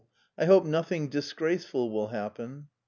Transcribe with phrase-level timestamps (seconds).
[0.35, 2.69] I hope nothing disgraceful will happen.'